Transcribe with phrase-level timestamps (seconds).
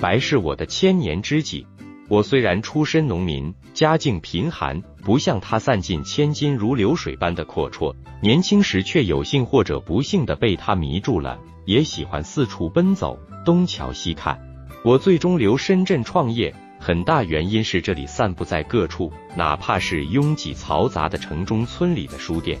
[0.00, 1.66] 白是我的千年知己。
[2.08, 14.40] 我虽然出身农民，家境贫寒，不像他散尽千金如流水般的阔绰，年轻时却有幸或者不幸的被他迷住了，也喜欢四处奔走，东瞧西看。
[14.84, 22.58] 我最终留深圳创业，很大原因是这里散布在各处，哪怕是拥挤嘈杂的城中村里的书店。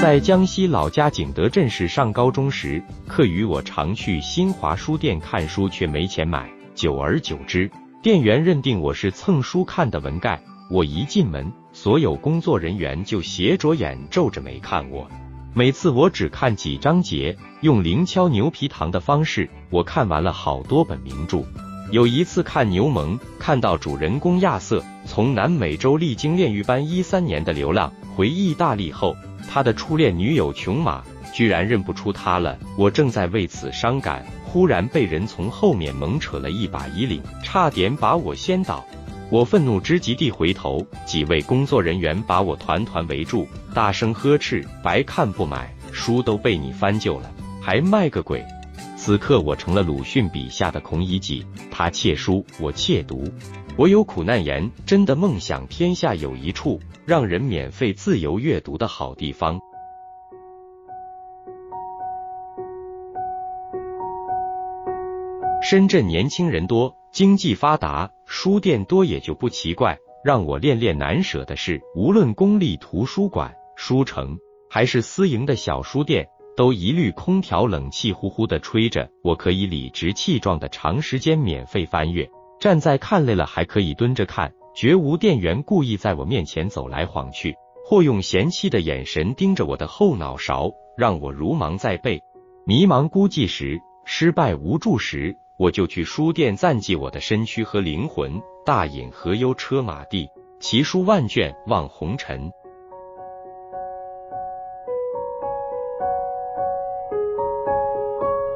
[0.00, 6.50] 在江西老家景德镇市上高中时，课余我常去新华书店看书，却没钱买。
[6.74, 7.70] 久而久之，
[8.02, 10.42] 店员认定我是蹭书看的文盖。
[10.70, 15.06] 我一进门，所有工作人员就斜着眼、皱着眉看我。
[15.52, 21.42] 每次我只看几章节，用零敲牛皮糖的方式，我看完了好多本名著。
[21.90, 29.16] 有一次看《牛虻》，看到主人公亚瑟从南美洲历经炼狱般一三年的流浪回意大利后。
[29.48, 31.02] 他的初恋女友琼玛
[31.34, 38.86] 居然认不出他了，我正在为此伤感，忽然被人从后面猛扯了一把衣领，差点把我掀倒。
[39.30, 47.28] 我愤怒之极地回头，几位工作人员把我团团围住，大声呵斥：“白看不买，书都被你翻旧了，
[47.60, 48.44] 还卖个鬼！”
[48.96, 53.24] 此刻我成了鲁迅笔下的孔乙己，他窃书，我窃读。
[53.76, 56.80] 我有苦难言，真的梦想天下有一处。
[57.06, 59.58] 让人免费自由阅读的好地方。
[65.60, 69.98] 深圳年轻人多，经济发达，书店多也就不奇怪。
[70.22, 82.30] 让我恋恋难舍的是，无论公立图书馆、书城，还是私营的小书店，都一律空调冷气呼呼的吹着，我可以理直气壮的长时间免费翻阅，
[82.60, 84.52] 站在看累了还可以蹲着看。
[84.72, 92.22] 绝无店员故意在我面前走来晃去，或用嫌弃的眼神盯着我的后脑勺，让我如芒在背。
[92.64, 100.28] 迷茫孤寂时，失败无助时，我就去书店暂寄我的身躯和灵魂，大饮何忧车马地，
[100.60, 102.52] 奇书万卷望红尘。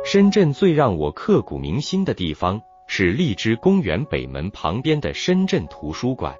[0.05, 2.63] 深圳最让我刻骨铭心的地方。
[2.87, 6.37] 是荔枝公园北门旁边的深圳图书馆，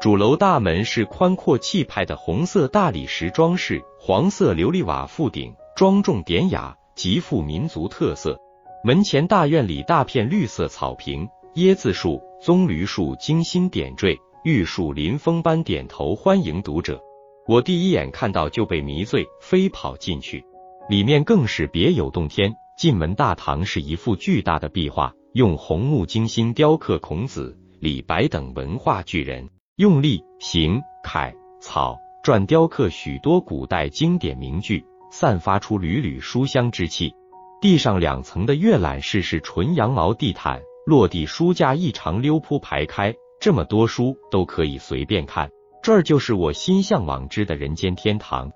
[0.00, 8.38] 主楼大门是宽阔气派的红色大理石装饰，黄色琉璃瓦覆顶，庄重典雅，极富民族特色。
[8.84, 17.02] 门前大院里大片绿色草坪，椰子树、棕榈树精心点缀，玉树临风般点头欢迎读者。
[17.46, 20.44] 我第一眼看到就被迷醉，飞跑进去，
[20.88, 22.54] 里面更是别有洞天。
[22.76, 25.12] 进门大堂是一幅巨大的壁画。
[25.38, 37.14] 用红木精心雕刻孔子、李白等文化巨人，用力、行、楷、草、篆雕刻许多古代经典名句，散发出缕缕书香之气。
[37.60, 45.48] 地上两层的阅览室是纯羊毛地毯，落地书架一长溜铺排开，这么多书都可以随便看。
[45.84, 48.50] 这儿就是我心向往之的人间天堂。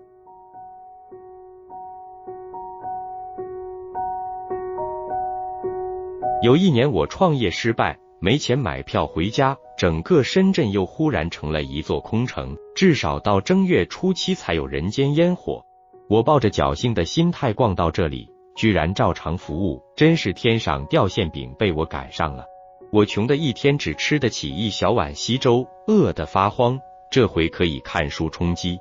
[6.43, 15.65] 有一年我创业失败，没钱买票回家，整个深圳又忽然成了一座空城，至少到正月初七才有人间烟火。
[16.09, 22.45] 我抱着侥幸的心态逛到这里，居然照常服务，真是天上掉馅饼被我赶上了。
[22.91, 28.81] 我穷的一天只吃得起一小碗稀粥，饿得发慌，这回可以看书充饥。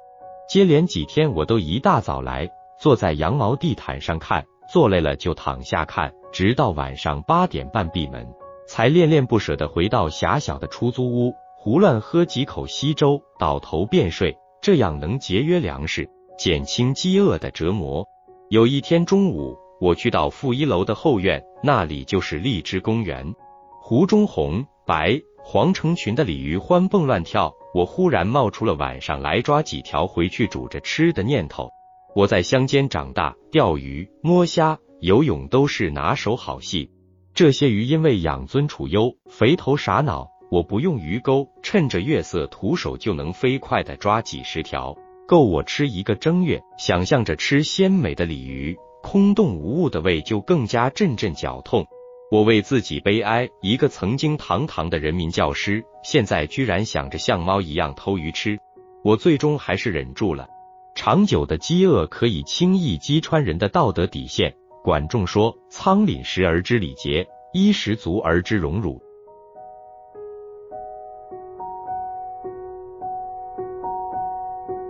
[0.50, 2.50] 接连几天我都一大早来，
[2.80, 6.14] 坐在羊毛地毯上看，坐累了就躺下看。
[6.32, 8.26] 直到晚上八点半闭门，
[8.66, 14.38] 才恋恋不舍地回到狭小的出租屋，胡乱喝几口稀粥，倒头便睡。
[14.62, 18.08] 这样能节约粮食，减轻饥饿的折磨。
[18.50, 23.36] 有一天中午，我去到负一楼的后院，那里就是荔枝公园，
[23.82, 27.54] 湖中红、白、黄成群的鲤鱼欢蹦乱跳。
[27.74, 31.70] 我忽然冒出了晚上来抓几条回去煮着吃的念头。
[32.14, 34.78] 我在乡间长大，钓鱼、摸虾。
[35.00, 36.92] 游泳都是拿手好戏，
[37.34, 40.30] 这些鱼因为养尊处优，肥头傻脑。
[40.52, 44.96] 我不用鱼钩，趁着月色，徒手就能飞快的抓几十条，
[45.28, 46.62] 够我吃一个正月。
[46.78, 51.88] 想象着吃鲜美的鲤鱼，空洞无物的胃就更加阵阵绞痛。
[52.30, 58.60] 我为自己悲哀，一个曾经堂堂的人民教师，现在居然想着像猫一样偷鱼吃。
[59.04, 60.48] 我最终还是忍住了。
[60.94, 64.54] 长久的饥饿可以轻易击穿人的道德底线。
[64.84, 69.02] 管仲说：“仓廪实而知礼节，衣食足而知荣辱。”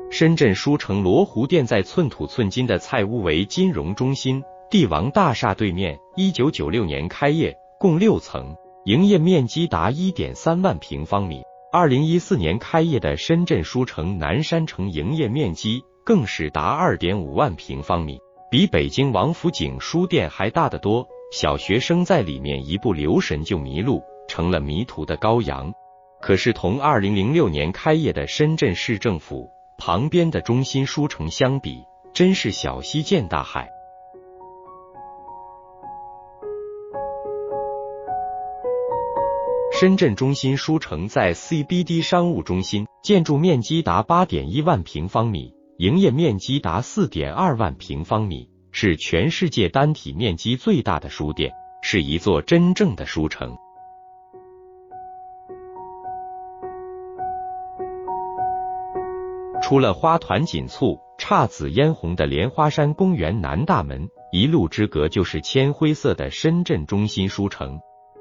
[0.09, 8.56] 深圳书城罗湖店在寸土寸金的菜屋为金融中心帝王大厦对面，一九九六年开业，共六层，
[8.86, 11.42] 营业面积达一点三万平方米。
[11.74, 18.19] 二零一四年开业的深圳书城南山城营业面积更是达二点五万平方米，
[18.50, 21.07] 比北京王府井书店还大得多。
[21.31, 25.71] 小学生在里面一不留神就迷路，成了迷途的羔羊。
[26.21, 31.83] 可是同二零零六年开业的深圳市政府旁边的中心书城相比，
[32.13, 33.69] 真是小溪见大海。
[39.71, 51.51] 深圳中心书城在 CBD 商务中心，建筑面积达八点一万平方米，营业面积达四点二万平方米，是全世界单体面积最大的书店，
[51.81, 53.57] 是一座真正的书城。
[59.63, 67.80] 除了花团锦簇、姹紫嫣红的莲花山公园南大门，一路之隔就是铅灰色的深圳中心书城。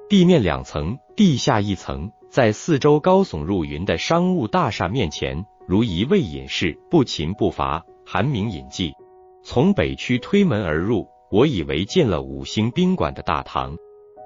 [0.09, 8.93] 地面两层，地下一层，在四周高耸入云的商务大厦面前，如一位隐士，不勤不乏，寒名隐迹。
[9.44, 13.76] 从北区推门而入，我以为进了五星宾馆的大堂。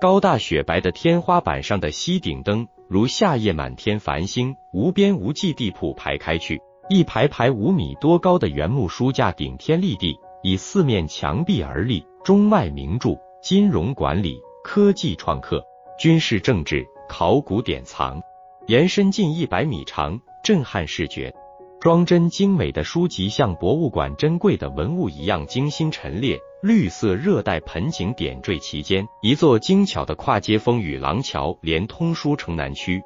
[0.00, 15.62] 高大雪白的天花板上的吸顶灯，如夏夜满天繁星，无边无际地铺排开去，一排排五米多高的原木书架顶天立地，以四面墙壁而立，中外名著、金融管理、科技创客。
[15.98, 18.22] 军事政治、考古典藏，
[18.66, 21.34] 延伸近一百米长，震撼视觉。
[21.80, 26.38] 装帧精美的书籍像博物馆珍贵的文物一样精心陈列。
[26.62, 33.02] 绿色热带盆景点缀其间，一座精巧的跨街风雨廊桥连通书城南区。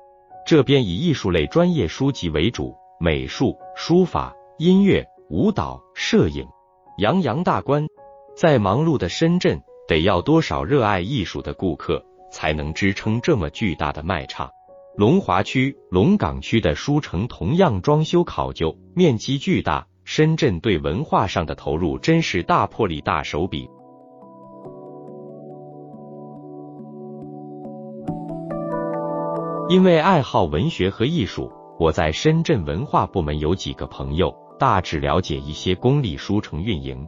[0.46, 6.46] 这边以艺术类专业书籍为主，美术、书法、音乐、舞蹈、摄影，
[6.98, 7.86] 洋洋大观。
[8.36, 12.04] 在忙碌的深圳，得要多少热爱艺术的顾客？
[12.30, 14.50] 才能支撑这么巨大的卖场。
[14.98, 19.86] 龙华区、龙岗区的书城同样装修考究，面积巨大。
[20.02, 23.68] 深圳对文化上的投入真是大魄力、大手笔。
[29.68, 31.48] 因为爱好文学和艺术，
[31.78, 37.06] 我在深圳文化部门有几个朋友，大致了解一些公立书城运营。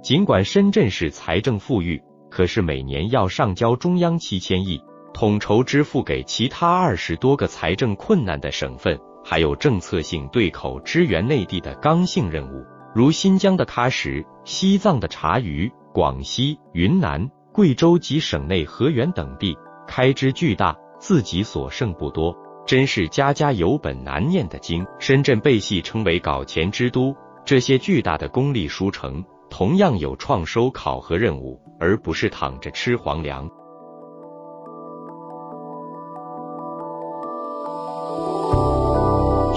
[0.00, 2.00] 尽管深圳市财政富裕。
[2.30, 4.80] 可是每年要上交中央七千亿，
[5.14, 12.64] 统筹支付给其他二十多个财政困难的省份，还有政策性对口支援内地的刚性任务，
[12.94, 19.56] 如新疆的喀什、西藏的察隅、广西、云南、贵州及省内河源等地，
[19.86, 22.34] 开支巨大，自己所剩不多，
[22.66, 24.84] 真是家家有本难念的经。
[24.98, 29.22] 深圳被戏称为搞钱之都，这些巨大的公立书城。
[29.50, 33.46] 同样有创收考核任务，而不是躺着吃皇粮。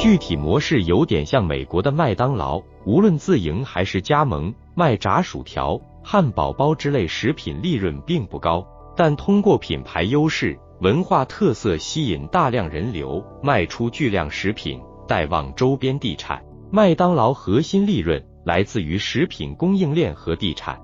[0.06, 8.64] 具体模式有点像美国的麦当劳，无论自营还是加盟，卖炸薯条、汉堡包之类食品利润并不高，
[8.96, 16.40] 但通过品牌优势、文化特色吸引大量人流，卖出巨量食品，带旺周边地产。
[16.70, 18.24] 麦当劳核心利润。
[18.44, 20.80] 来自于食品供应链和地产。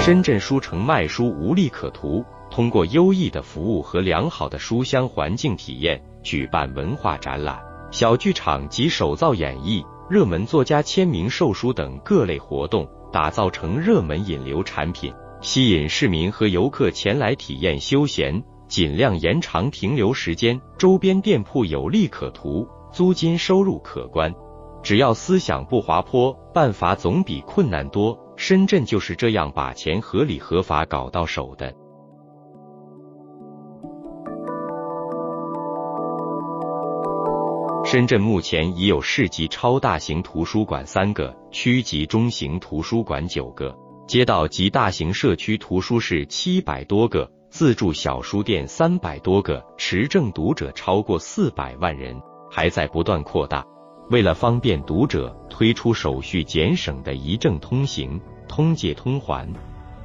[0.00, 7.58] 深圳书城卖书无利可图，通过优异的服务和良好的书香环境体验，举办文化展览、
[7.90, 18.44] 小剧场及手造演绎、热门作家签名售书等各类活动，打造成热门引流产品，吸引市民和游客前来体验休闲。
[18.68, 24.34] 尽量延长停留时间，周边店铺有利可图，租金收入可观。
[24.82, 28.18] 只要思想不滑坡，办法总比困难多。
[28.36, 31.74] 深圳就是这样把钱合理合法搞到手的。
[37.92, 43.76] 深圳目前已有市级超大型图书馆三个，区级中型图书馆九个，
[44.08, 47.30] 街道及大型社区图书室七百多个。
[47.50, 52.18] 自助小书店三百多个，持证读者超过四百万人，
[52.50, 53.62] 还在不断扩大。
[54.08, 58.18] 为了方便读者，推出手续简省的一证通行、
[58.48, 59.46] 通借通还，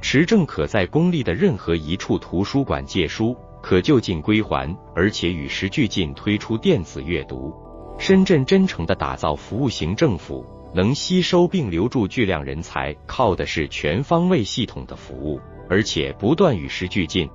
[0.02, 7.50] 持证可在公立的任何一处图书馆借书，可就近归还，而且与时俱进推出电子阅读。
[7.98, 17.28] 深圳真诚的打造服务型政府，能吸收并留住巨量人才，靠的是全方位系统的服务，而且不断与时俱进。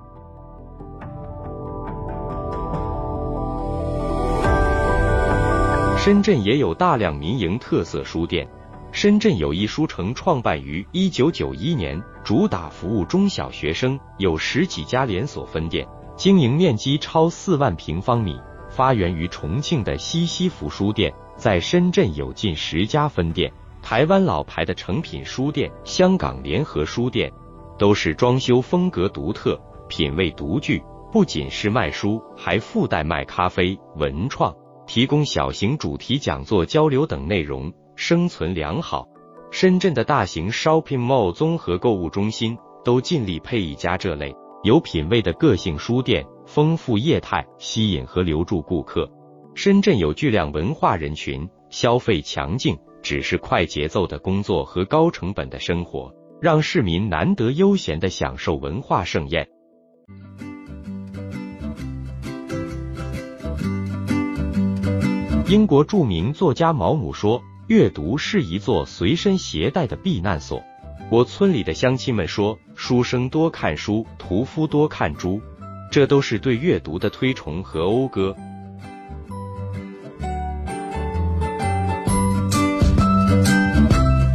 [5.98, 8.48] 深圳也有大量民营特色书店。
[8.92, 18.40] 深圳友谊书城创办于一九九一年，主打服务中小学生，有十几家连锁分店，经营面积超四万平方米。
[18.76, 23.54] 发源于重庆的西西弗书店，在深圳有近十家分店。
[23.84, 27.32] 台湾老牌的诚品书店、香港联合书店，
[27.78, 30.82] 都是装修风格独特、品味独具。
[31.12, 34.52] 不仅是卖书，还附带卖咖啡、文创，
[34.88, 39.08] 提供小型主题讲座、交流等内容，生存良好。
[39.52, 46.26] 深圳的大型 shopping mall 综合购物中心都尽力配一家这类有品位的个性书店。
[46.54, 49.10] 丰富业态，吸引和留住顾客。
[49.56, 59.50] 深圳有巨量文化人群，消费强劲，只是快节奏的工作和高成本的生活，让市民难得悠闲的享受文化盛宴。
[65.48, 70.62] 英国著名作家毛姆说：“阅读是一座随身携带的避难所。”
[71.10, 75.42] 我村里的乡亲们说：“书生多看书，屠夫多看猪。”
[75.94, 78.36] 这都是对阅读的推崇和讴歌。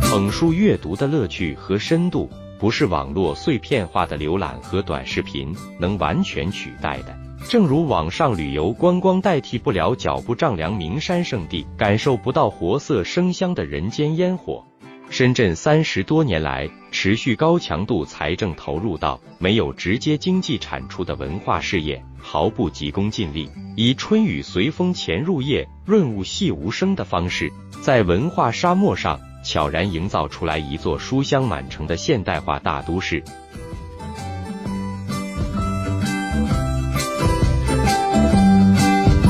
[0.03, 7.19] 捧书阅读的乐趣和深度，不是网络碎片化的浏览和短视频能完全取代的。
[7.49, 14.65] 正如网上旅游观光代替不了脚步丈量名山圣地，感受不到活色生香的人间烟火。
[15.11, 27.51] 深圳三十多年来持续高强度财政投入到没有直接经济产出的文化事业，毫不急功近利，以春雨随风潜入夜，润物细无声的方式，
[27.83, 33.23] 在文化沙漠上悄然营造出来一座书香满城的现代化大都市。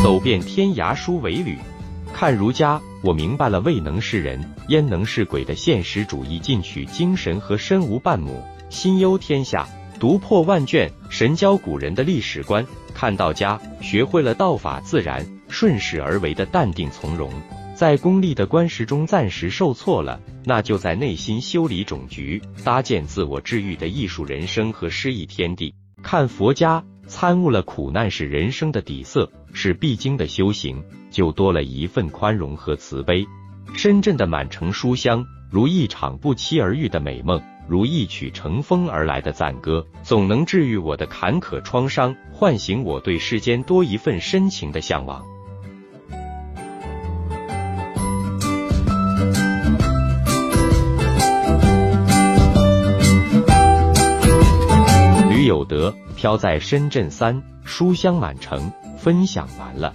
[0.03, 1.57] 走遍天涯书为侣。
[2.13, 9.69] 看儒家，我明白了未能是人，焉能是鬼的现实主义进取精神和身无半亩，心忧天下，
[10.01, 12.67] 读破万卷，神交古人的历史观。
[12.95, 17.31] 看道家，学会了道法自然、顺势而为的淡定从容，
[17.77, 25.75] 在功利的观识中暂时受挫了，那就在内心修理种菊，搭建自我治愈的艺术人生和诗意天地。
[26.03, 26.85] 看佛家。
[27.11, 33.27] 参悟了苦难是人生的底色，是必经的修行，就多了一份宽容和慈悲。
[33.75, 45.25] 深圳的满城书香，如一场不期而遇的美梦，如一曲乘风而来的赞歌，总能治愈我的坎坷创伤，唤醒我对世间多一份深情的向往。
[55.31, 55.95] 吕有德。
[56.17, 59.95] 飘在深圳三，书香满城，分享完了。